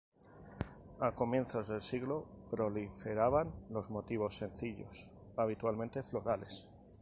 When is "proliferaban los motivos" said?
2.49-4.35